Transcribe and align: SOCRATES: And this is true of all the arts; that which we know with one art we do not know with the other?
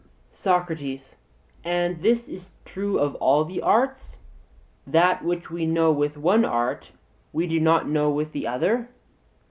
SOCRATES: 0.31 1.15
And 1.63 2.01
this 2.01 2.27
is 2.27 2.53
true 2.65 2.97
of 2.97 3.13
all 3.17 3.45
the 3.45 3.61
arts; 3.61 4.17
that 4.87 5.23
which 5.23 5.51
we 5.51 5.67
know 5.67 5.91
with 5.91 6.17
one 6.17 6.43
art 6.43 6.87
we 7.31 7.45
do 7.45 7.59
not 7.59 7.87
know 7.87 8.09
with 8.09 8.31
the 8.31 8.47
other? 8.47 8.89